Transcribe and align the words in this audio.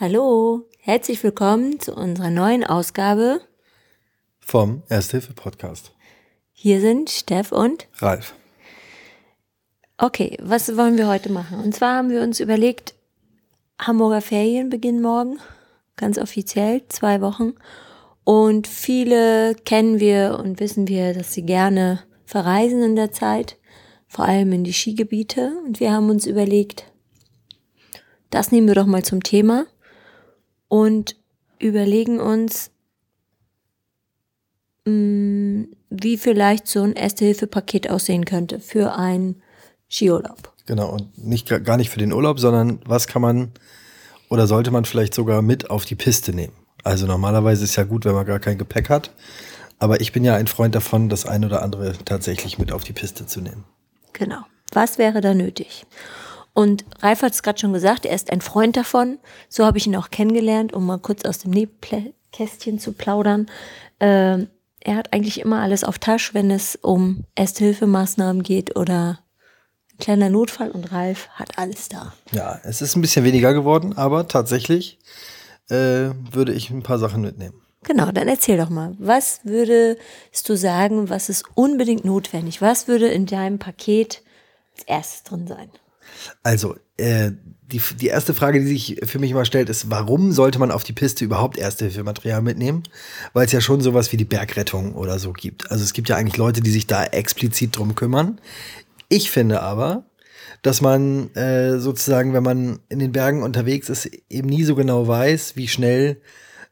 Hallo, 0.00 0.66
herzlich 0.78 1.22
willkommen 1.22 1.78
zu 1.78 1.94
unserer 1.94 2.30
neuen 2.30 2.64
Ausgabe 2.64 3.42
vom 4.40 4.82
Ersthilfe-Podcast. 4.88 5.92
Hier 6.52 6.80
sind 6.80 7.10
Steff 7.10 7.52
und 7.52 7.86
Ralf. 7.98 8.34
Okay, 10.02 10.38
was 10.40 10.78
wollen 10.78 10.96
wir 10.96 11.08
heute 11.08 11.30
machen? 11.30 11.60
Und 11.60 11.74
zwar 11.74 11.96
haben 11.96 12.08
wir 12.08 12.22
uns 12.22 12.40
überlegt, 12.40 12.94
Hamburger 13.78 14.22
Ferien 14.22 14.70
beginnen 14.70 15.02
morgen, 15.02 15.38
ganz 15.96 16.16
offiziell, 16.16 16.80
zwei 16.88 17.20
Wochen. 17.20 17.52
Und 18.24 18.66
viele 18.66 19.54
kennen 19.66 20.00
wir 20.00 20.40
und 20.42 20.58
wissen 20.58 20.88
wir, 20.88 21.12
dass 21.12 21.34
sie 21.34 21.42
gerne 21.42 22.02
verreisen 22.24 22.82
in 22.82 22.96
der 22.96 23.12
Zeit, 23.12 23.58
vor 24.08 24.24
allem 24.24 24.52
in 24.52 24.64
die 24.64 24.72
Skigebiete. 24.72 25.52
Und 25.66 25.80
wir 25.80 25.92
haben 25.92 26.08
uns 26.08 26.26
überlegt, 26.26 26.90
das 28.30 28.52
nehmen 28.52 28.68
wir 28.68 28.76
doch 28.76 28.86
mal 28.86 29.04
zum 29.04 29.22
Thema 29.22 29.66
und 30.68 31.14
überlegen 31.58 32.20
uns, 32.20 32.70
mm, 34.86 35.64
wie 35.90 36.16
vielleicht 36.16 36.68
so 36.68 36.80
ein 36.84 36.94
Erste-Hilfe-Paket 36.94 37.90
aussehen 37.90 38.24
könnte 38.24 38.60
für 38.60 38.94
einen 38.94 39.42
Skiurlaub. 39.90 40.52
Genau, 40.66 40.90
und 40.90 41.18
nicht 41.18 41.48
gar 41.64 41.76
nicht 41.76 41.90
für 41.90 41.98
den 41.98 42.12
Urlaub, 42.12 42.38
sondern 42.38 42.80
was 42.86 43.06
kann 43.06 43.22
man 43.22 43.52
oder 44.28 44.46
sollte 44.46 44.70
man 44.70 44.84
vielleicht 44.84 45.12
sogar 45.12 45.42
mit 45.42 45.70
auf 45.70 45.84
die 45.84 45.96
Piste 45.96 46.32
nehmen? 46.32 46.52
Also 46.84 47.06
normalerweise 47.06 47.64
ist 47.64 47.76
ja 47.76 47.84
gut, 47.84 48.04
wenn 48.04 48.14
man 48.14 48.24
gar 48.24 48.38
kein 48.38 48.56
Gepäck 48.56 48.88
hat. 48.88 49.10
Aber 49.78 50.00
ich 50.00 50.12
bin 50.12 50.24
ja 50.24 50.36
ein 50.36 50.46
Freund 50.46 50.74
davon, 50.74 51.08
das 51.08 51.26
ein 51.26 51.44
oder 51.44 51.62
andere 51.62 51.94
tatsächlich 52.04 52.58
mit 52.58 52.70
auf 52.70 52.84
die 52.84 52.92
Piste 52.92 53.26
zu 53.26 53.40
nehmen. 53.40 53.64
Genau. 54.12 54.42
Was 54.72 54.98
wäre 54.98 55.20
da 55.20 55.34
nötig? 55.34 55.86
Und 56.52 56.84
Ralf 57.00 57.22
hat 57.22 57.32
es 57.32 57.42
gerade 57.42 57.58
schon 57.58 57.72
gesagt, 57.72 58.06
er 58.06 58.14
ist 58.14 58.30
ein 58.30 58.40
Freund 58.40 58.76
davon. 58.76 59.18
So 59.48 59.64
habe 59.64 59.78
ich 59.78 59.86
ihn 59.86 59.96
auch 59.96 60.10
kennengelernt, 60.10 60.72
um 60.72 60.86
mal 60.86 60.98
kurz 60.98 61.24
aus 61.24 61.38
dem 61.38 61.50
Nähkästchen 61.50 62.78
zu 62.78 62.92
plaudern. 62.92 63.46
Ähm, 63.98 64.48
er 64.80 64.96
hat 64.96 65.12
eigentlich 65.12 65.40
immer 65.40 65.60
alles 65.60 65.84
auf 65.84 65.98
Tasch, 65.98 66.34
wenn 66.34 66.50
es 66.50 66.76
um 66.76 67.24
Ersthilfemaßnahmen 67.34 68.42
geht 68.42 68.76
oder 68.76 69.20
kleiner 70.00 70.28
Notfall 70.28 70.70
und 70.70 70.90
Ralf 70.92 71.28
hat 71.34 71.58
alles 71.58 71.88
da. 71.88 72.12
Ja, 72.32 72.58
es 72.64 72.82
ist 72.82 72.96
ein 72.96 73.00
bisschen 73.00 73.24
weniger 73.24 73.54
geworden, 73.54 73.96
aber 73.96 74.26
tatsächlich 74.26 74.98
äh, 75.68 76.10
würde 76.32 76.52
ich 76.52 76.70
ein 76.70 76.82
paar 76.82 76.98
Sachen 76.98 77.22
mitnehmen. 77.22 77.54
Genau, 77.84 78.10
dann 78.12 78.28
erzähl 78.28 78.58
doch 78.58 78.68
mal, 78.68 78.94
was 78.98 79.40
würdest 79.44 79.98
du 80.46 80.56
sagen, 80.56 81.08
was 81.08 81.28
ist 81.28 81.44
unbedingt 81.54 82.04
notwendig? 82.04 82.60
Was 82.60 82.88
würde 82.88 83.08
in 83.08 83.26
deinem 83.26 83.58
Paket 83.58 84.22
als 84.76 84.84
erstes 84.86 85.22
drin 85.22 85.46
sein? 85.46 85.70
Also, 86.42 86.76
äh, 86.96 87.30
die, 87.72 87.80
die 88.00 88.08
erste 88.08 88.34
Frage, 88.34 88.60
die 88.60 88.66
sich 88.66 89.00
für 89.04 89.18
mich 89.18 89.30
immer 89.30 89.44
stellt, 89.44 89.68
ist, 89.68 89.90
warum 89.90 90.32
sollte 90.32 90.58
man 90.58 90.70
auf 90.70 90.82
die 90.82 90.92
Piste 90.92 91.24
überhaupt 91.24 91.56
Erste-Hilfe-Material 91.56 92.42
mitnehmen? 92.42 92.82
Weil 93.32 93.46
es 93.46 93.52
ja 93.52 93.60
schon 93.60 93.80
sowas 93.80 94.12
wie 94.12 94.16
die 94.16 94.24
Bergrettung 94.24 94.94
oder 94.94 95.18
so 95.18 95.32
gibt. 95.32 95.70
Also 95.70 95.84
es 95.84 95.92
gibt 95.92 96.08
ja 96.08 96.16
eigentlich 96.16 96.36
Leute, 96.36 96.60
die 96.60 96.70
sich 96.70 96.86
da 96.86 97.04
explizit 97.04 97.76
drum 97.76 97.94
kümmern. 97.94 98.40
Ich 99.10 99.30
finde 99.30 99.60
aber, 99.60 100.04
dass 100.62 100.80
man 100.80 101.34
äh, 101.34 101.78
sozusagen, 101.78 102.32
wenn 102.32 102.44
man 102.44 102.78
in 102.88 103.00
den 103.00 103.12
Bergen 103.12 103.42
unterwegs 103.42 103.90
ist, 103.90 104.06
eben 104.30 104.48
nie 104.48 104.62
so 104.64 104.74
genau 104.74 105.06
weiß, 105.06 105.56
wie 105.56 105.68
schnell 105.68 106.20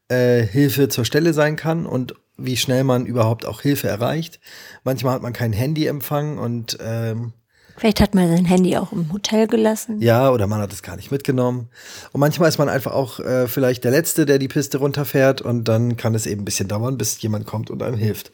äh, 0.08 0.42
Hilfe 0.42 0.88
zur 0.88 1.04
Stelle 1.04 1.34
sein 1.34 1.56
kann 1.56 1.84
und 1.84 2.14
wie 2.36 2.56
schnell 2.56 2.84
man 2.84 3.06
überhaupt 3.06 3.44
auch 3.44 3.60
Hilfe 3.60 3.88
erreicht. 3.88 4.38
Manchmal 4.84 5.14
hat 5.14 5.22
man 5.22 5.32
keinen 5.32 5.52
Handyempfang 5.52 6.38
und 6.38 6.78
ähm, 6.80 7.32
Vielleicht 7.76 8.00
hat 8.00 8.14
man 8.14 8.28
sein 8.28 8.44
Handy 8.44 8.76
auch 8.76 8.92
im 8.92 9.12
Hotel 9.12 9.46
gelassen. 9.46 10.00
Ja, 10.00 10.30
oder 10.30 10.48
man 10.48 10.60
hat 10.60 10.72
es 10.72 10.82
gar 10.82 10.96
nicht 10.96 11.12
mitgenommen. 11.12 11.68
Und 12.12 12.20
manchmal 12.20 12.48
ist 12.48 12.58
man 12.58 12.68
einfach 12.68 12.92
auch 12.92 13.20
äh, 13.20 13.46
vielleicht 13.46 13.84
der 13.84 13.92
Letzte, 13.92 14.26
der 14.26 14.38
die 14.38 14.48
Piste 14.48 14.78
runterfährt 14.78 15.42
und 15.42 15.64
dann 15.64 15.96
kann 15.96 16.14
es 16.14 16.26
eben 16.26 16.42
ein 16.42 16.44
bisschen 16.44 16.68
dauern, 16.68 16.98
bis 16.98 17.20
jemand 17.22 17.46
kommt 17.46 17.70
und 17.70 17.82
einem 17.82 17.96
hilft. 17.96 18.32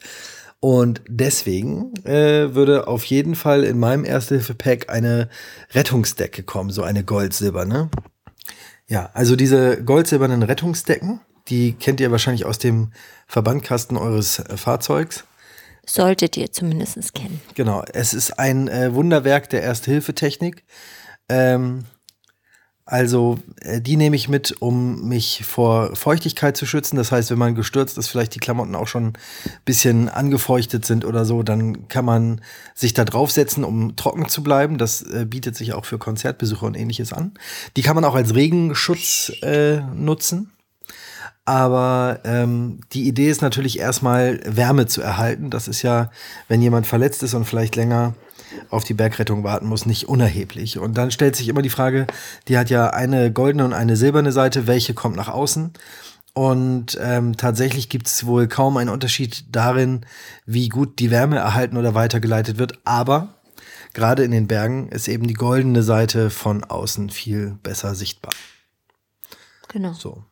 Und 0.59 1.01
deswegen 1.07 1.93
äh, 2.05 2.55
würde 2.55 2.87
auf 2.87 3.05
jeden 3.05 3.35
Fall 3.35 3.63
in 3.63 3.77
meinem 3.77 4.03
Erste-Hilfe-Pack 4.03 4.89
eine 4.89 5.29
Rettungsdecke 5.73 6.43
kommen, 6.43 6.71
so 6.71 6.81
eine 6.81 7.03
gold-silberne. 7.03 7.89
Ja, 8.87 9.09
also 9.13 9.35
diese 9.35 9.83
gold-silbernen 9.83 10.43
Rettungsdecken, 10.43 11.21
die 11.47 11.73
kennt 11.73 11.99
ihr 11.99 12.11
wahrscheinlich 12.11 12.45
aus 12.45 12.57
dem 12.57 12.91
Verbandkasten 13.27 13.97
eures 13.97 14.39
äh, 14.39 14.57
Fahrzeugs. 14.57 15.23
Solltet 15.85 16.35
ihr 16.37 16.51
zumindest 16.51 17.13
kennen. 17.13 17.41
Genau, 17.53 17.83
es 17.93 18.15
ist 18.15 18.39
ein 18.39 18.67
äh, 18.67 18.93
Wunderwerk 18.93 19.49
der 19.51 19.61
Erste-Hilfe-Technik. 19.61 20.63
Ähm, 21.29 21.85
also 22.85 23.39
äh, 23.61 23.81
die 23.81 23.97
nehme 23.97 24.15
ich 24.15 24.29
mit, 24.29 24.61
um 24.61 25.07
mich 25.07 25.43
vor 25.43 25.95
Feuchtigkeit 25.95 26.55
zu 26.55 26.67
schützen. 26.67 26.97
Das 26.97 27.11
heißt, 27.11 27.31
wenn 27.31 27.39
man 27.39 27.55
gestürzt 27.55 27.97
ist, 27.97 28.07
vielleicht 28.07 28.35
die 28.35 28.39
Klamotten 28.39 28.75
auch 28.75 28.87
schon 28.87 29.07
ein 29.07 29.13
bisschen 29.65 30.07
angefeuchtet 30.07 30.85
sind 30.85 31.03
oder 31.03 31.25
so, 31.25 31.41
dann 31.41 31.87
kann 31.87 32.05
man 32.05 32.41
sich 32.75 32.93
da 32.93 33.03
draufsetzen, 33.03 33.63
um 33.63 33.95
trocken 33.95 34.29
zu 34.29 34.43
bleiben. 34.43 34.77
Das 34.77 35.01
äh, 35.01 35.25
bietet 35.25 35.55
sich 35.55 35.73
auch 35.73 35.85
für 35.85 35.97
Konzertbesucher 35.97 36.67
und 36.67 36.75
ähnliches 36.75 37.11
an. 37.11 37.33
Die 37.75 37.81
kann 37.81 37.95
man 37.95 38.05
auch 38.05 38.15
als 38.15 38.35
Regenschutz 38.35 39.31
äh, 39.41 39.81
nutzen. 39.95 40.51
Aber 41.43 42.21
ähm, 42.23 42.81
die 42.93 43.07
Idee 43.07 43.29
ist 43.29 43.41
natürlich 43.41 43.79
erstmal 43.79 44.41
Wärme 44.45 44.85
zu 44.87 45.01
erhalten. 45.01 45.49
Das 45.49 45.67
ist 45.67 45.81
ja, 45.81 46.11
wenn 46.47 46.61
jemand 46.61 46.87
verletzt 46.87 47.21
ist 47.23 47.35
und 47.35 47.45
vielleicht 47.45 47.75
länger 47.75 48.13
auf 48.69 48.83
die 48.83 48.93
Bergrettung 48.93 49.43
warten 49.43 49.67
muss, 49.67 49.85
nicht 49.85 50.07
unerheblich. 50.07 50.77
Und 50.79 50.97
dann 50.97 51.11
stellt 51.11 51.35
sich 51.35 51.47
immer 51.47 51.61
die 51.61 51.69
Frage, 51.69 52.07
die 52.47 52.57
hat 52.57 52.69
ja 52.69 52.89
eine 52.89 53.31
goldene 53.31 53.65
und 53.65 53.73
eine 53.73 53.95
silberne 53.95 54.31
Seite, 54.31 54.67
welche 54.67 54.93
kommt 54.93 55.15
nach 55.15 55.29
außen? 55.29 55.73
Und 56.33 56.97
ähm, 57.01 57.37
tatsächlich 57.37 57.87
gibt 57.89 58.07
es 58.07 58.25
wohl 58.25 58.47
kaum 58.47 58.77
einen 58.77 58.89
Unterschied 58.89 59.45
darin, 59.55 60.05
wie 60.45 60.69
gut 60.69 60.99
die 60.99 61.09
Wärme 61.09 61.37
erhalten 61.37 61.77
oder 61.77 61.95
weitergeleitet 61.95 62.57
wird. 62.57 62.79
Aber 62.83 63.29
gerade 63.93 64.23
in 64.23 64.31
den 64.31 64.47
Bergen 64.47 64.89
ist 64.89 65.07
eben 65.07 65.27
die 65.27 65.33
goldene 65.33 65.81
Seite 65.81 66.29
von 66.29 66.63
außen 66.63 67.09
viel 67.09 67.57
besser 67.63 67.95
sichtbar. 67.95 68.33
Genau. 69.69 69.93
So. 69.93 70.23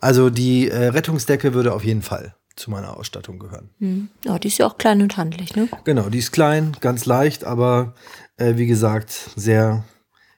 Also 0.00 0.30
die 0.30 0.68
äh, 0.68 0.88
Rettungsdecke 0.88 1.54
würde 1.54 1.72
auf 1.72 1.84
jeden 1.84 2.02
Fall 2.02 2.35
zu 2.56 2.70
meiner 2.70 2.96
Ausstattung 2.96 3.38
gehören. 3.38 3.70
Mhm. 3.78 4.08
Ja, 4.24 4.38
die 4.38 4.48
ist 4.48 4.58
ja 4.58 4.66
auch 4.66 4.78
klein 4.78 5.02
und 5.02 5.16
handlich, 5.16 5.54
ne? 5.54 5.68
Genau, 5.84 6.08
die 6.08 6.18
ist 6.18 6.32
klein, 6.32 6.76
ganz 6.80 7.06
leicht, 7.06 7.44
aber 7.44 7.94
äh, 8.36 8.56
wie 8.56 8.66
gesagt, 8.66 9.10
sehr 9.36 9.84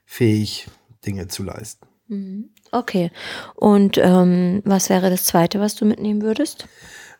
fähig, 0.05 0.67
Dinge 1.05 1.27
zu 1.27 1.43
leisten. 1.43 1.87
Mhm. 2.07 2.49
Okay. 2.71 3.11
Und 3.55 3.97
ähm, 3.97 4.61
was 4.65 4.89
wäre 4.89 5.09
das 5.09 5.25
Zweite, 5.25 5.59
was 5.59 5.75
du 5.75 5.85
mitnehmen 5.85 6.21
würdest? 6.21 6.67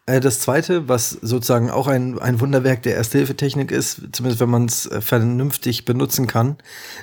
Äh, 0.10 0.20
das 0.20 0.40
zweite, 0.40 0.88
was 0.90 1.12
sozusagen 1.12 1.70
auch 1.70 1.88
ein, 1.88 2.18
ein 2.18 2.40
Wunderwerk 2.40 2.82
der 2.82 2.96
Erste-Hilfe-Technik 2.96 3.72
ist, 3.72 4.02
zumindest 4.12 4.42
wenn 4.42 4.50
man 4.50 4.66
es 4.66 4.88
äh, 4.88 5.02
vernünftig 5.02 5.86
benutzen 5.86 6.26
kann, 6.26 6.58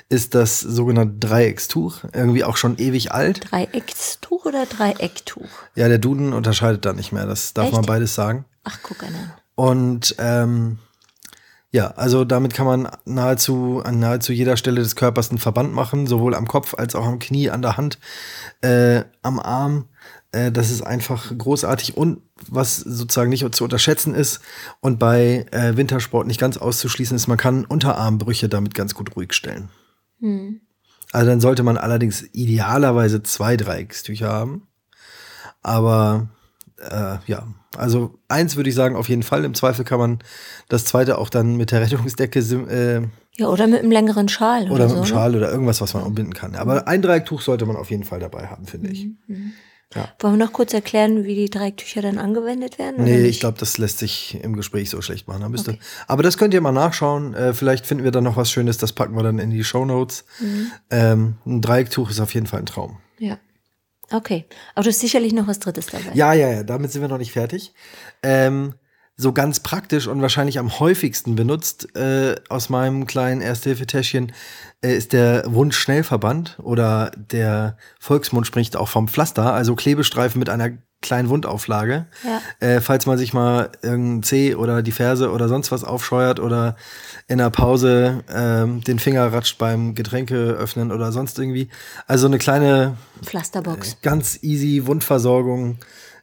ist 0.09 0.34
das 0.34 0.59
sogenannte 0.61 1.27
Dreieckstuch. 1.27 2.03
Irgendwie 2.12 2.43
auch 2.43 2.56
schon 2.56 2.78
ewig 2.78 3.12
alt. 3.12 3.53
Dreieckstuch 3.53 4.45
oder 4.45 4.66
Dreiecktuch? 4.66 5.49
Ja, 5.77 5.87
der 5.89 5.99
Duden 5.99 6.33
unterscheidet 6.33 6.84
da 6.84 6.93
nicht 6.93 7.12
mehr. 7.12 7.27
Das 7.27 7.55
darf 7.55 7.66
Echt? 7.66 7.75
man 7.75 7.87
beides 7.87 8.15
sagen. 8.16 8.45
Ach, 8.65 8.78
guck 8.83 9.05
an. 9.05 9.15
Und 9.55 10.16
ähm, 10.19 10.78
ja, 11.72 11.88
also 11.88 12.25
damit 12.25 12.54
kann 12.54 12.66
man 12.66 12.88
nahezu 13.04 13.82
an 13.84 13.99
nahezu 13.99 14.32
jeder 14.32 14.56
Stelle 14.56 14.81
des 14.81 14.97
Körpers 14.97 15.31
einen 15.31 15.38
Verband 15.38 15.72
machen, 15.75 16.06
sowohl 16.06 16.34
am 16.34 16.47
Kopf 16.47 16.75
als 16.75 16.94
auch 16.94 17.04
am 17.04 17.19
Knie, 17.19 17.50
an 17.50 17.62
der 17.62 17.77
Hand, 17.77 17.99
äh, 18.63 19.03
am 19.22 19.39
Arm. 19.39 19.86
Äh, 20.33 20.53
das 20.53 20.71
ist 20.71 20.83
einfach 20.83 21.36
großartig 21.36 21.97
und 21.97 22.22
was 22.48 22.77
sozusagen 22.77 23.30
nicht 23.30 23.54
zu 23.54 23.65
unterschätzen 23.65 24.15
ist 24.15 24.41
und 24.80 24.98
bei 24.98 25.47
äh, 25.51 25.77
Wintersport 25.77 26.27
nicht 26.27 26.41
ganz 26.41 26.57
auszuschließen 26.57 27.16
ist, 27.16 27.27
man 27.27 27.39
kann 27.39 27.65
Unterarmbrüche 27.65 28.48
damit 28.48 28.74
ganz 28.74 28.95
gut 28.95 29.16
ruhig 29.16 29.33
stellen. 29.33 29.68
Hm. 30.21 30.60
Also 31.13 31.30
dann 31.30 31.41
sollte 31.41 31.63
man 31.63 31.78
allerdings 31.78 32.22
idealerweise 32.33 33.22
zwei 33.22 33.57
Dreieckstücher 33.57 34.28
haben. 34.28 34.68
Aber 35.63 36.28
äh, 36.78 37.17
ja, 37.27 37.47
also 37.77 38.19
eins 38.28 38.57
würde 38.57 38.69
ich 38.69 38.77
sagen, 38.77 38.97
auf 38.97 39.09
jeden 39.09 39.23
Fall. 39.23 39.45
Im 39.45 39.55
Zweifel 39.55 39.84
kann 39.84 39.99
man 39.99 40.19
das 40.69 40.84
zweite 40.84 41.19
auch 41.19 41.28
dann 41.28 41.57
mit 41.57 41.71
der 41.71 41.81
Rettungsdecke. 41.83 42.39
Äh, 42.39 43.03
ja, 43.39 43.49
oder 43.49 43.67
mit 43.67 43.81
einem 43.81 43.93
längeren 43.93 44.28
Schal. 44.28 44.65
Oder, 44.65 44.75
oder 44.75 44.84
mit 44.84 44.93
einem 44.93 44.97
so, 44.97 45.01
ne? 45.01 45.07
Schal 45.07 45.37
oder 45.37 45.51
irgendwas, 45.51 45.81
was 45.81 45.95
man 45.95 46.03
umbinden 46.03 46.34
kann. 46.34 46.55
Aber 46.55 46.89
ein 46.89 47.03
Dreiecktuch 47.03 47.43
sollte 47.43 47.67
man 47.67 47.77
auf 47.77 47.91
jeden 47.91 48.05
Fall 48.05 48.21
dabei 48.21 48.47
haben, 48.47 48.67
finde 48.67 48.91
ich. 48.91 49.09
Mhm. 49.27 49.53
Ja. 49.95 50.09
Wollen 50.19 50.39
wir 50.39 50.45
noch 50.45 50.53
kurz 50.53 50.75
erklären, 50.75 51.25
wie 51.25 51.34
die 51.37 51.49
Dreiecktücher 51.49 52.03
dann 52.03 52.19
angewendet 52.19 52.78
werden? 52.78 53.05
Nee, 53.05 53.25
ich 53.27 53.39
glaube, 53.41 53.59
das 53.59 53.78
lässt 53.78 53.99
sich 53.99 54.37
im 54.43 54.57
Gespräch 54.57 54.91
so 54.91 55.01
schlecht 55.01 55.28
machen. 55.28 55.43
Da 55.43 55.49
müsste. 55.49 55.78
Aber 56.09 56.23
das 56.25 56.39
könnt 56.39 56.55
ihr 56.55 56.61
mal 56.61 56.73
nachschauen. 56.73 57.34
Äh, 57.34 57.55
vielleicht 57.55 57.87
finden 57.87 58.03
wir 58.03 58.11
dann 58.11 58.25
noch 58.25 58.37
was 58.37 58.51
Schönes. 58.51 58.78
Das 58.78 58.93
packen 58.93 59.15
wir 59.15 59.23
dann 59.23 59.39
in 59.39 59.51
die 59.51 59.65
Show 59.65 59.84
Notes. 59.84 60.25
Mhm. 60.41 60.73
Ähm, 60.91 61.34
ein 61.47 61.63
Dreiecktuch 61.63 62.11
ist 62.11 62.21
auf 62.21 62.34
jeden 62.34 62.47
Fall 62.47 62.61
ein 62.61 62.67
Traum. 62.67 62.99
Ja. 63.19 63.39
Okay. 64.12 64.47
Aber 64.74 64.84
du 64.84 64.91
hast 64.91 65.00
sicherlich 65.00 65.32
noch 65.32 65.47
was 65.47 65.58
Drittes 65.58 65.86
dabei. 65.86 66.12
Ja, 66.14 66.32
ja, 66.32 66.48
ja. 66.50 66.62
Damit 66.62 66.92
sind 66.92 67.03
wir 67.03 67.08
noch 67.08 67.18
nicht 67.18 67.32
fertig. 67.32 67.72
Ähm, 68.22 68.74
so 69.16 69.32
ganz 69.32 69.60
praktisch 69.60 70.06
und 70.06 70.20
wahrscheinlich 70.20 70.58
am 70.58 70.78
häufigsten 70.78 71.36
benutzt 71.36 71.97
äh, 71.97 72.34
aus 72.50 72.68
meinem 72.68 73.06
kleinen 73.06 73.41
Erste-Hilfe-Täschchen 73.41 74.32
äh, 74.82 74.94
ist 74.94 75.12
der 75.12 75.44
Wundschnellverband 75.47 76.58
oder 76.62 77.10
der 77.16 77.78
Volksmund 77.98 78.47
spricht 78.47 78.76
auch 78.76 78.88
vom 78.88 79.08
Pflaster, 79.08 79.54
also 79.54 79.74
Klebestreifen 79.74 80.38
mit 80.38 80.50
einer 80.50 80.72
kleinen 81.06 81.28
Wundauflage. 81.28 82.06
Ja. 82.24 82.66
Äh, 82.66 82.80
falls 82.80 83.06
man 83.06 83.16
sich 83.16 83.32
mal 83.32 83.70
irgendein 83.82 84.22
Zeh 84.22 84.54
oder 84.54 84.82
die 84.82 84.92
Ferse 84.92 85.30
oder 85.30 85.48
sonst 85.48 85.72
was 85.72 85.84
aufscheuert 85.84 86.41
oder 86.41 86.76
in 87.28 87.38
der 87.38 87.50
Pause 87.50 88.24
ähm, 88.28 88.82
den 88.82 88.98
Finger 88.98 89.32
ratscht 89.32 89.56
beim 89.58 89.94
Getränke 89.94 90.36
öffnen 90.36 90.92
oder 90.92 91.12
sonst 91.12 91.38
irgendwie. 91.38 91.68
Also 92.06 92.26
eine 92.26 92.38
kleine, 92.38 92.97
Pflasterbox. 93.22 93.98
ganz 94.03 94.42
easy 94.42 94.86
Wundversorgung 94.86 95.78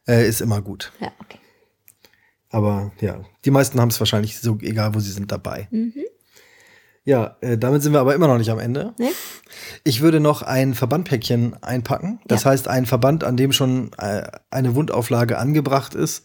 äh, 0.08 0.28
ist 0.28 0.42
immer 0.42 0.62
gut. 0.62 0.92
Ja, 1.00 1.12
okay. 1.22 1.40
Aber 2.50 2.92
ja, 3.02 3.24
die 3.46 3.52
meisten 3.52 3.80
haben 3.82 3.90
es 3.90 4.00
wahrscheinlich 4.00 4.40
so, 4.40 4.60
egal 4.62 4.94
wo 4.94 5.00
sie 5.00 5.12
sind, 5.12 5.32
dabei. 5.32 5.68
Ja, 7.06 7.36
äh, 7.42 7.58
damit 7.58 7.84
sind 7.84 7.92
wir 7.94 8.00
aber 8.00 8.16
immer 8.16 8.28
noch 8.28 8.38
nicht 8.38 8.50
am 8.50 8.60
Ende. 8.60 8.94
Nee? 8.98 9.10
Ich 9.84 10.02
würde 10.02 10.20
noch 10.22 10.42
ein 10.42 10.74
Verbandpäckchen 10.74 11.62
einpacken. 11.62 12.22
Das 12.26 12.44
Ja. 12.44 12.52
heißt, 12.52 12.68
ein 12.70 12.86
Verband, 12.86 13.24
an 13.26 13.36
dem 13.36 13.52
schon 13.52 13.92
äh, 13.98 14.24
eine 14.52 14.74
Wundauflage 14.76 15.38
angebracht 15.38 15.96
ist. 15.96 16.24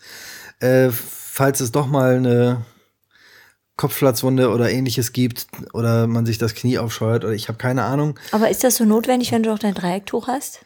Äh, 0.61 0.91
falls 0.91 1.61
es 1.61 1.73
doch 1.73 1.87
mal 1.89 2.17
eine 2.17 2.65
Kopfplatzwunde 3.77 4.51
oder 4.51 4.71
ähnliches 4.71 5.13
gibt 5.13 5.47
oder 5.73 6.07
man 6.07 6.27
sich 6.27 6.39
das 6.39 6.55
Knie 6.55 6.79
aufscheuert 6.79 7.25
oder 7.25 7.33
ich 7.35 7.49
habe 7.49 7.59
keine 7.59 7.85
Ahnung. 7.85 8.19
Aber 8.33 8.49
ist 8.51 8.63
das 8.65 8.77
so 8.77 8.85
notwendig, 8.85 9.31
wenn 9.33 9.43
du 9.45 9.53
auch 9.53 9.59
dein 9.59 9.75
Dreiecktuch 9.75 10.27
hast? 10.29 10.61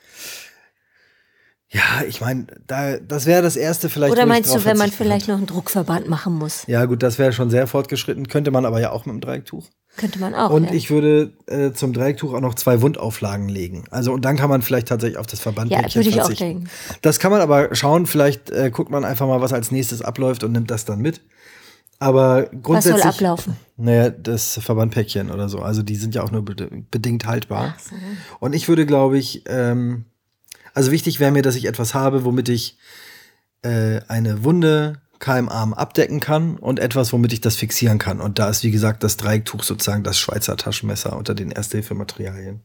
Ja, 1.69 2.03
ich 2.07 2.21
meine, 2.21 2.47
da, 2.67 2.99
das 2.99 3.25
wäre 3.25 3.41
das 3.43 3.57
erste 3.57 3.89
vielleicht. 3.89 4.13
Oder 4.13 4.27
meinst 4.27 4.55
du, 4.55 4.63
wenn 4.67 4.77
man 4.77 4.91
vielleicht 4.93 5.27
könnte. 5.27 5.31
noch 5.33 5.39
einen 5.39 5.47
Druckverband 5.47 6.07
machen 6.07 6.35
muss? 6.35 6.65
Ja, 6.67 6.85
gut, 6.85 7.03
das 7.03 7.19
wäre 7.19 7.33
schon 7.33 7.49
sehr 7.49 7.67
fortgeschritten. 7.67 8.29
Könnte 8.29 8.51
man 8.51 8.67
aber 8.67 8.79
ja 8.81 8.91
auch 8.91 9.07
mit 9.07 9.15
dem 9.15 9.21
Dreiecktuch. 9.23 9.69
Könnte 9.97 10.19
man 10.19 10.35
auch. 10.35 10.51
Und 10.51 10.65
ja. 10.65 10.73
ich 10.73 10.91
würde 10.91 11.33
äh, 11.47 11.73
zum 11.73 11.93
Dreiecktuch 11.93 12.33
auch 12.33 12.41
noch 12.41 12.55
zwei 12.55 12.81
Wundauflagen 12.81 13.49
legen. 13.49 13.85
Also 13.91 14.13
und 14.13 14.25
dann 14.25 14.37
kann 14.37 14.49
man 14.49 14.63
vielleicht 14.63 14.89
tatsächlich 14.89 15.19
auf 15.19 15.27
das 15.27 15.41
Verbandpäckchen 15.41 15.89
Ja, 15.91 15.95
würde 15.95 16.09
ich 16.09 16.23
auch 16.23 16.33
denken. 16.33 16.69
Das 17.03 17.19
kann 17.19 17.31
man 17.31 17.41
aber 17.41 17.75
schauen. 17.75 18.07
Vielleicht 18.07 18.51
äh, 18.51 18.71
guckt 18.71 18.91
man 18.91 19.05
einfach 19.05 19.27
mal, 19.27 19.41
was 19.41 19.53
als 19.53 19.71
nächstes 19.71 20.01
abläuft 20.01 20.45
und 20.45 20.53
nimmt 20.53 20.71
das 20.71 20.85
dann 20.85 21.01
mit. 21.01 21.21
Aber 21.99 22.49
Was 22.51 22.63
grundsätzlich. 22.63 23.03
soll 23.03 23.13
ablaufen? 23.13 23.57
Naja, 23.77 24.11
das 24.11 24.59
Verbandpäckchen 24.63 25.31
oder 25.31 25.49
so. 25.49 25.61
Also 25.61 25.83
die 25.83 25.97
sind 25.97 26.15
ja 26.15 26.23
auch 26.23 26.31
nur 26.31 26.45
bed 26.45 26.91
bedingt 26.91 27.27
haltbar. 27.27 27.77
So. 27.79 27.95
Und 28.41 28.55
ich 28.55 28.69
würde, 28.69 28.87
glaube 28.87 29.19
ich, 29.19 29.45
ähm, 29.47 30.07
also 30.75 30.91
wichtig 30.91 31.21
wäre 31.21 31.31
mir, 31.31 31.43
dass 31.43 31.55
ich 31.55 31.67
etwas 31.67 31.95
habe, 31.95 32.25
womit 32.25 32.49
ich 32.49 32.79
äh, 33.63 34.01
eine 34.09 34.43
Wunde 34.43 35.01
Keimarm 35.23 35.73
abdecken 35.73 36.19
kann 36.21 36.57
und 36.57 36.81
etwas, 36.81 37.13
womit 37.13 37.33
ich 37.33 37.41
das 37.41 37.55
fixieren 37.57 37.99
kann. 37.99 38.21
Und 38.21 38.39
da 38.41 38.51
ist, 38.51 38.65
wie 38.65 38.73
gesagt, 38.73 39.03
das 39.05 39.17
Dreiecktuch 39.17 39.63
sozusagen 39.63 40.03
das 40.03 40.19
Schweizer 40.19 40.57
Taschenmesser 40.57 41.17
unter 41.17 41.33
den 41.35 41.53
Erste-Hilfe-Materialien. 41.53 42.61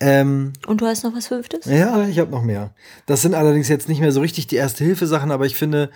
Ähm, 0.00 0.54
Und 0.66 0.80
du 0.80 0.86
hast 0.86 1.04
noch 1.04 1.14
was 1.14 1.28
Fünftes? 1.28 1.66
ja, 1.66 2.08
ich 2.08 2.18
habe 2.18 2.30
noch 2.30 2.42
mehr. 2.42 2.74
Das 3.06 3.22
sind 3.22 3.34
allerdings 3.34 3.68
jetzt 3.68 3.88
nicht 3.88 4.00
mehr 4.00 4.10
so 4.12 4.20
richtig 4.20 4.46
die 4.48 4.56
Erste-Hilfe-Sachen, 4.56 5.30
aber 5.30 5.46
ich 5.46 5.54
finde, 5.54 5.90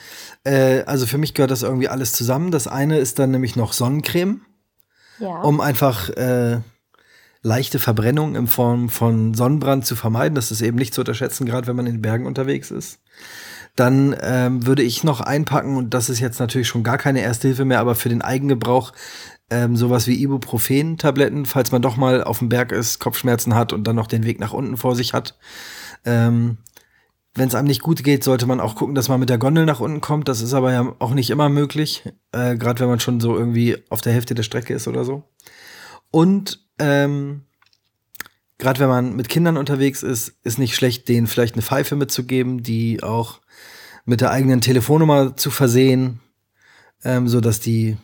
äh, 0.44 0.82
also 0.84 1.06
für 1.06 1.18
mich 1.18 1.34
gehört 1.34 1.50
das 1.50 1.62
irgendwie 1.62 1.88
alles 1.88 2.12
zusammen. 2.12 2.50
Das 2.52 2.68
eine 2.68 2.98
ist 2.98 3.18
dann 3.18 3.30
nämlich 3.32 3.56
noch 3.56 3.72
Sonnencreme 3.72 4.42
Ja. 5.18 5.40
um 5.40 5.60
einfach 5.62 6.10
äh, 6.10 6.60
leichte 7.42 7.78
Verbrennung 7.78 8.36
in 8.36 8.46
Form 8.46 8.90
von 8.90 9.32
Sonnenbrand 9.34 9.86
zu 9.86 9.96
vermeiden. 9.96 10.34
Das 10.36 10.52
ist 10.52 10.60
eben 10.60 10.76
nicht 10.76 10.94
zu 10.94 11.00
unterschätzen, 11.00 11.46
gerade 11.46 11.66
wenn 11.66 11.76
man 11.76 11.86
in 11.86 11.94
den 11.94 12.02
Bergen 12.02 12.26
unterwegs 12.26 12.70
ist. 12.70 13.00
Dann 13.76 14.16
ähm, 14.20 14.66
würde 14.66 14.82
ich 14.82 15.04
noch 15.04 15.20
einpacken, 15.20 15.76
und 15.76 15.94
das 15.94 16.08
ist 16.08 16.20
jetzt 16.20 16.40
natürlich 16.40 16.66
schon 16.68 16.82
gar 16.82 16.98
keine 16.98 17.20
Erste 17.20 17.48
Hilfe 17.48 17.64
mehr, 17.64 17.80
aber 17.80 17.94
für 17.94 18.08
den 18.08 18.22
Eigengebrauch 18.22 18.92
ähm, 19.50 19.76
sowas 19.76 20.06
wie 20.06 20.20
Ibuprofen-Tabletten, 20.22 21.46
falls 21.46 21.70
man 21.70 21.82
doch 21.82 21.96
mal 21.96 22.24
auf 22.24 22.40
dem 22.40 22.48
Berg 22.48 22.72
ist, 22.72 22.98
Kopfschmerzen 22.98 23.54
hat 23.54 23.72
und 23.72 23.84
dann 23.84 23.96
noch 23.96 24.08
den 24.08 24.24
Weg 24.24 24.40
nach 24.40 24.52
unten 24.52 24.76
vor 24.76 24.96
sich 24.96 25.12
hat. 25.12 25.38
Ähm, 26.04 26.58
wenn 27.34 27.48
es 27.48 27.54
einem 27.54 27.68
nicht 27.68 27.82
gut 27.82 28.02
geht, 28.02 28.24
sollte 28.24 28.46
man 28.46 28.60
auch 28.60 28.74
gucken, 28.74 28.94
dass 28.94 29.08
man 29.08 29.20
mit 29.20 29.28
der 29.28 29.38
Gondel 29.38 29.66
nach 29.66 29.80
unten 29.80 30.00
kommt. 30.00 30.26
Das 30.28 30.40
ist 30.40 30.54
aber 30.54 30.72
ja 30.72 30.94
auch 30.98 31.12
nicht 31.12 31.30
immer 31.30 31.48
möglich, 31.48 32.02
äh, 32.32 32.56
gerade 32.56 32.80
wenn 32.80 32.88
man 32.88 33.00
schon 33.00 33.20
so 33.20 33.36
irgendwie 33.36 33.76
auf 33.90 34.00
der 34.00 34.14
Hälfte 34.14 34.34
der 34.34 34.42
Strecke 34.42 34.74
ist 34.74 34.88
oder 34.88 35.04
so. 35.04 35.22
Und 36.10 36.66
ähm, 36.78 37.42
gerade 38.58 38.80
wenn 38.80 38.88
man 38.88 39.16
mit 39.16 39.28
Kindern 39.28 39.58
unterwegs 39.58 40.02
ist, 40.02 40.34
ist 40.42 40.58
nicht 40.58 40.74
schlecht, 40.74 41.08
denen 41.08 41.26
vielleicht 41.26 41.54
eine 41.54 41.62
Pfeife 41.62 41.94
mitzugeben, 41.94 42.62
die 42.62 43.02
auch 43.02 43.40
mit 44.06 44.20
der 44.22 44.30
eigenen 44.30 44.60
Telefonnummer 44.60 45.36
zu 45.36 45.50
versehen, 45.50 46.20
ähm, 47.04 47.28
so 47.28 47.40
dass 47.40 47.60
die 47.60 47.96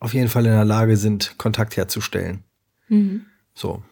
auf 0.00 0.14
jeden 0.14 0.28
Fall 0.28 0.46
in 0.46 0.52
der 0.52 0.64
Lage 0.64 0.96
sind, 0.96 1.38
Kontakt 1.38 1.76
herzustellen. 1.76 2.42
Mhm. 2.88 3.26
So. 3.54 3.82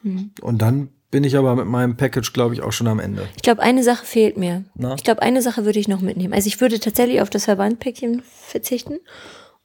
Und 0.40 0.62
dann 0.62 0.88
bin 1.10 1.24
ich 1.24 1.36
aber 1.36 1.54
mit 1.54 1.66
meinem 1.66 1.96
Package, 1.96 2.32
glaube 2.32 2.54
ich, 2.54 2.62
auch 2.62 2.72
schon 2.72 2.86
am 2.86 2.98
Ende. 2.98 3.28
Ich 3.36 3.42
glaube, 3.42 3.62
eine 3.62 3.82
Sache 3.82 4.04
fehlt 4.04 4.36
mir. 4.36 4.64
Na? 4.74 4.94
Ich 4.94 5.04
glaube, 5.04 5.22
eine 5.22 5.42
Sache 5.42 5.64
würde 5.64 5.78
ich 5.78 5.88
noch 5.88 6.00
mitnehmen. 6.00 6.32
Also 6.34 6.48
ich 6.48 6.60
würde 6.60 6.80
tatsächlich 6.80 7.20
auf 7.20 7.30
das 7.30 7.44
Verbandpäckchen 7.44 8.22
verzichten 8.24 8.98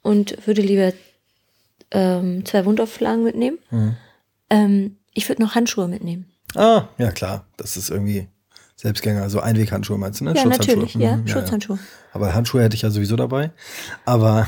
und 0.02 0.46
würde 0.46 0.62
lieber 0.62 0.92
ähm, 1.90 2.44
zwei 2.44 2.64
Wundauflagen 2.64 3.24
mitnehmen. 3.24 3.58
Mhm. 3.70 3.96
Ähm, 4.50 4.96
ich 5.12 5.28
würde 5.28 5.42
noch 5.42 5.54
Handschuhe 5.54 5.88
mitnehmen. 5.88 6.26
Ah, 6.54 6.88
ja 6.98 7.10
klar. 7.10 7.46
Das 7.56 7.76
ist 7.76 7.90
irgendwie 7.90 8.28
Selbstgänger. 8.76 9.30
So 9.30 9.40
Einweghandschuhe 9.40 9.98
meinst 9.98 10.20
du, 10.20 10.24
ne? 10.24 10.30
Ja, 10.34 10.42
Schutzhandschuhe. 10.42 10.76
natürlich, 10.76 10.94
ja, 10.94 11.16
Mhm, 11.16 11.28
Schutzhandschuhe. 11.28 11.78
Aber 12.12 12.34
Handschuhe 12.34 12.62
hätte 12.62 12.74
ich 12.76 12.82
ja 12.82 12.90
sowieso 12.90 13.16
dabei. 13.16 13.50
Aber 14.04 14.46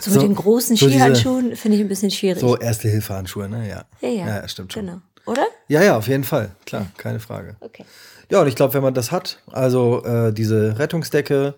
So, 0.00 0.10
mit 0.10 0.22
den 0.22 0.34
großen 0.34 0.76
so 0.76 0.86
Skihandschuhen 0.88 1.56
finde 1.56 1.76
ich 1.76 1.82
ein 1.82 1.88
bisschen 1.88 2.10
schwierig. 2.10 2.40
So 2.40 2.56
Erste-Hilfe-Handschuhe, 2.56 3.48
ne? 3.48 3.68
Ja. 3.68 3.84
ja, 4.00 4.08
ja, 4.08 4.26
ja, 4.26 4.48
stimmt 4.48 4.72
schon. 4.72 4.86
Genau. 4.86 4.98
Oder? 5.26 5.46
Ja, 5.68 5.82
ja, 5.82 5.96
auf 5.96 6.06
jeden 6.08 6.24
Fall. 6.24 6.50
Klar, 6.66 6.86
keine 6.98 7.18
Frage. 7.20 7.56
Okay. 7.60 7.84
Ja, 8.30 8.42
und 8.42 8.48
ich 8.48 8.56
glaube, 8.56 8.74
wenn 8.74 8.82
man 8.82 8.92
das 8.94 9.10
hat, 9.10 9.40
also 9.50 10.04
äh, 10.04 10.32
diese 10.32 10.78
Rettungsdecke, 10.78 11.54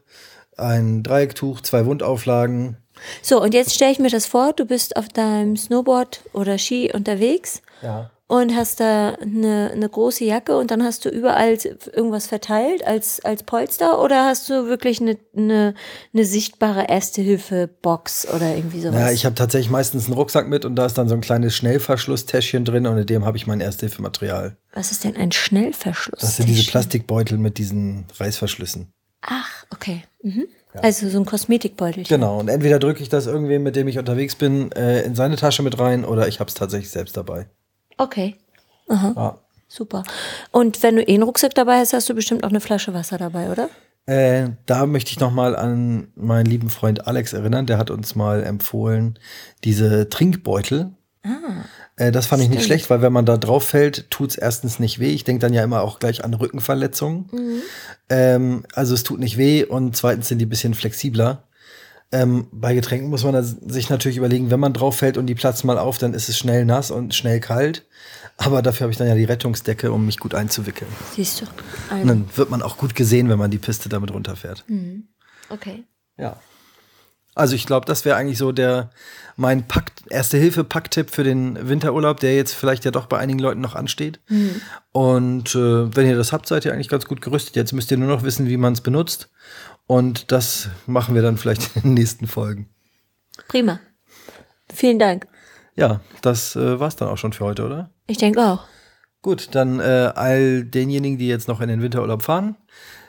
ein 0.56 1.02
Dreiecktuch, 1.02 1.60
zwei 1.60 1.84
Wundauflagen. 1.86 2.76
So, 3.22 3.42
und 3.42 3.52
jetzt 3.54 3.74
stelle 3.74 3.92
ich 3.92 3.98
mir 3.98 4.08
das 4.10 4.24
vor, 4.26 4.52
du 4.52 4.64
bist 4.64 4.96
auf 4.96 5.08
deinem 5.08 5.56
Snowboard 5.56 6.22
oder 6.32 6.58
Ski 6.58 6.92
unterwegs 6.94 7.60
Ja. 7.82 8.10
Und 8.28 8.56
hast 8.56 8.81
da 8.81 9.11
eine, 9.14 9.70
eine 9.73 9.88
große 9.88 10.25
Jacke 10.25 10.56
und 10.56 10.70
dann 10.70 10.82
hast 10.82 11.05
du 11.05 11.08
überall 11.08 11.56
irgendwas 11.93 12.26
verteilt 12.26 12.85
als, 12.85 13.25
als 13.25 13.45
Polster 13.45 14.02
oder 14.02 14.26
hast 14.26 14.50
du 14.50 14.66
wirklich 14.66 15.00
eine, 15.00 15.16
eine, 15.37 15.75
eine 16.12 16.25
sichtbare 16.25 16.87
Erste-Hilfe-Box 16.88 18.28
oder 18.35 18.56
irgendwie 18.56 18.80
sowas? 18.80 18.99
Ja, 18.99 19.11
ich 19.12 19.25
habe 19.25 19.37
tatsächlich 19.37 19.71
meistens 19.71 20.06
einen 20.06 20.14
Rucksack 20.14 20.49
mit 20.49 20.64
und 20.64 20.75
da 20.75 20.87
ist 20.87 20.99
dann 20.99 21.09
so 21.09 21.14
ein 21.14 21.21
kleines 21.21 21.54
Schnellverschlusstäschchen 21.54 22.64
drin 22.64 22.87
und 22.87 22.99
in 22.99 23.06
dem 23.06 23.25
habe 23.25 23.37
ich 23.37 23.47
mein 23.47 23.61
Erste-Hilfe-Material. 23.61 24.56
Was 24.73 24.90
ist 24.90 25.04
denn 25.04 25.16
ein 25.16 25.30
Schnellverschluss? 25.30 26.21
Das 26.21 26.37
sind 26.37 26.49
diese 26.49 26.68
Plastikbeutel 26.68 27.38
mit 27.38 27.59
diesen 27.59 28.06
Reißverschlüssen. 28.18 28.92
Ach, 29.23 29.64
okay. 29.71 30.02
Mhm. 30.23 30.49
Also 30.83 31.09
so 31.09 31.18
ein 31.18 31.25
Kosmetikbeutel. 31.25 32.04
Genau, 32.04 32.38
und 32.40 32.49
entweder 32.49 32.78
drücke 32.78 33.02
ich 33.02 33.09
das 33.09 33.26
irgendwem, 33.26 33.62
mit 33.62 33.76
dem 33.76 33.88
ich 33.88 33.99
unterwegs 33.99 34.35
bin, 34.35 34.73
äh, 34.73 35.02
in 35.02 35.14
seine 35.14 35.37
Tasche 35.37 35.62
mit 35.62 35.78
rein 35.78 36.04
oder 36.04 36.28
ich 36.28 36.40
habe 36.40 36.49
es 36.49 36.54
tatsächlich 36.54 36.90
selbst 36.90 37.16
dabei. 37.16 37.47
Okay. 37.98 38.36
Aha. 38.88 39.12
Ja. 39.16 39.38
Super. 39.68 40.04
Und 40.52 40.82
wenn 40.82 40.96
du 40.96 41.02
eh 41.02 41.14
einen 41.14 41.24
Rucksack 41.24 41.54
dabei 41.54 41.78
hast, 41.78 41.92
hast 41.92 42.08
du 42.08 42.14
bestimmt 42.14 42.44
auch 42.44 42.50
eine 42.50 42.60
Flasche 42.60 42.94
Wasser 42.94 43.18
dabei, 43.18 43.50
oder? 43.50 43.68
Äh, 44.06 44.50
da 44.66 44.86
möchte 44.86 45.10
ich 45.10 45.18
noch 45.18 45.32
mal 45.32 45.56
an 45.56 46.08
meinen 46.14 46.46
lieben 46.46 46.70
Freund 46.70 47.08
Alex 47.08 47.32
erinnern. 47.32 47.66
Der 47.66 47.76
hat 47.76 47.90
uns 47.90 48.14
mal 48.14 48.44
empfohlen, 48.44 49.18
diese 49.64 50.08
Trinkbeutel. 50.08 50.92
Äh, 51.96 52.12
das 52.12 52.26
fand 52.26 52.42
ich 52.42 52.48
nicht 52.48 52.64
schlecht, 52.64 52.88
weil 52.90 53.02
wenn 53.02 53.12
man 53.12 53.26
da 53.26 53.36
drauf 53.36 53.64
fällt, 53.64 54.10
tut's 54.10 54.36
erstens 54.36 54.78
nicht 54.78 55.00
weh. 55.00 55.12
Ich 55.12 55.24
denke 55.24 55.40
dann 55.40 55.52
ja 55.52 55.64
immer 55.64 55.82
auch 55.82 55.98
gleich 55.98 56.24
an 56.24 56.34
Rückenverletzungen. 56.34 57.28
Ähm, 58.08 58.64
also 58.74 58.94
es 58.94 59.02
tut 59.02 59.18
nicht 59.18 59.36
weh 59.36 59.64
und 59.64 59.96
zweitens 59.96 60.28
sind 60.28 60.38
die 60.38 60.46
ein 60.46 60.50
bisschen 60.50 60.74
flexibler. 60.74 61.42
Ähm, 62.12 62.46
bei 62.52 62.75
Getränken 62.75 63.10
muss 63.10 63.25
man 63.25 63.42
sich 63.42 63.90
natürlich 63.90 64.16
überlegen, 64.16 64.50
wenn 64.50 64.60
man 64.60 64.72
drauf 64.72 64.96
fällt 64.98 65.18
und 65.18 65.26
die 65.26 65.34
platzen 65.34 65.66
mal 65.66 65.78
auf, 65.78 65.98
dann 65.98 66.14
ist 66.14 66.28
es 66.28 66.38
schnell 66.38 66.64
nass 66.64 66.90
und 66.90 67.14
schnell 67.14 67.40
kalt. 67.40 67.84
Aber 68.36 68.62
dafür 68.62 68.84
habe 68.84 68.92
ich 68.92 68.98
dann 68.98 69.08
ja 69.08 69.14
die 69.14 69.25
Rettungsdecke, 69.25 69.90
um 69.90 70.06
mich 70.06 70.18
gut 70.18 70.34
einzuwickeln. 70.34 70.90
Siehst 71.14 71.40
du. 71.40 71.44
Und 71.46 71.52
Also, 71.90 72.06
dann 72.06 72.28
wird 72.36 72.50
man 72.50 72.62
auch 72.62 72.76
gut 72.76 72.94
gesehen, 72.94 73.28
wenn 73.28 73.38
man 73.38 73.50
die 73.50 73.58
Piste 73.58 73.88
damit 73.88 74.12
runterfährt. 74.12 74.64
okay. 75.48 75.84
Ja. 76.16 76.36
Also 77.34 77.54
ich 77.54 77.66
glaube, 77.66 77.84
das 77.84 78.04
wäre 78.06 78.16
eigentlich 78.16 78.38
so 78.38 78.50
der 78.50 78.90
mein 79.36 79.64
Erste-Hilfe-Packtipp 80.08 81.10
für 81.10 81.22
den 81.22 81.68
Winterurlaub, 81.68 82.18
der 82.20 82.34
jetzt 82.34 82.54
vielleicht 82.54 82.86
ja 82.86 82.90
doch 82.90 83.06
bei 83.06 83.18
einigen 83.18 83.38
Leuten 83.38 83.60
noch 83.60 83.75
ansteht. 83.75 84.20
Mhm. 84.28 84.62
Und 84.92 85.54
äh, 85.54 85.94
wenn 85.94 86.06
ihr 86.06 86.16
das 86.16 86.32
habt, 86.32 86.46
seid 86.46 86.64
ihr 86.64 86.72
eigentlich 86.72 86.88
ganz 86.88 87.04
gut 87.04 87.20
gerüstet. 87.20 87.54
Jetzt 87.54 87.72
müsst 87.72 87.90
ihr 87.90 87.98
nur 87.98 88.08
noch 88.08 88.22
wissen, 88.22 88.48
wie 88.48 88.56
man 88.56 88.72
es 88.72 88.80
benutzt. 88.80 89.28
Und 89.87 90.33
das 90.33 90.69
machen 90.87 91.14
wir 91.14 91.23
dann 91.23 91.37
vielleicht 91.37 91.76
in 91.76 91.83
den 91.83 91.95
nächsten 91.95 92.26
Folgen. 92.26 92.69
Prima. 93.49 93.81
Vielen 94.73 94.99
Dank. 94.99 95.26
Ja, 95.75 96.00
das 96.23 96.57
äh, 96.57 96.81
war's 96.81 96.97
dann 96.97 97.09
auch 97.09 97.19
schon 97.19 97.33
für 97.33 97.45
heute, 97.45 97.64
oder? 97.64 97.90
Ich 98.07 98.19
denke 98.19 98.43
auch. 98.43 98.64
Gut, 99.23 99.55
dann 99.55 99.81
äh, 99.81 100.12
all 100.14 100.64
denjenigen, 100.64 101.19
die 101.19 101.28
jetzt 101.28 101.49
noch 101.49 101.61
in 101.61 101.69
den 101.69 101.83
Winterurlaub 101.83 102.23
fahren, 102.23 102.57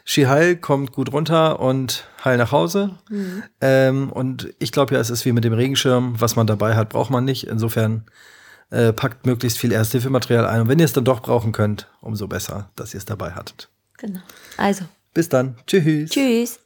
Ski 0.09 0.23
heil, 0.25 0.55
kommt 0.55 0.93
gut 0.93 1.11
runter 1.11 1.59
und 1.59 2.07
heil 2.23 2.37
nach 2.37 2.53
Hause. 2.53 2.97
Mhm. 3.09 3.43
Ähm, 3.59 4.11
und 4.11 4.53
ich 4.57 4.71
glaube 4.71 4.95
ja, 4.95 5.01
es 5.01 5.09
ist 5.09 5.25
wie 5.25 5.33
mit 5.33 5.43
dem 5.43 5.51
Regenschirm. 5.51 6.15
Was 6.19 6.37
man 6.37 6.47
dabei 6.47 6.75
hat, 6.75 6.89
braucht 6.89 7.11
man 7.11 7.25
nicht. 7.25 7.45
Insofern 7.45 8.05
äh, 8.69 8.93
packt 8.93 9.25
möglichst 9.25 9.57
viel 9.57 9.73
Ersthilfematerial 9.73 10.45
ein. 10.45 10.61
Und 10.61 10.69
wenn 10.69 10.79
ihr 10.79 10.85
es 10.85 10.93
dann 10.93 11.03
doch 11.03 11.21
brauchen 11.21 11.51
könnt, 11.51 11.89
umso 11.99 12.27
besser, 12.27 12.71
dass 12.77 12.93
ihr 12.93 12.99
es 12.99 13.05
dabei 13.05 13.31
hattet. 13.31 13.69
Genau. 13.97 14.21
Also. 14.55 14.85
Bis 15.13 15.27
dann. 15.27 15.55
Tschüss. 15.67 16.09
Tschüss. 16.09 16.59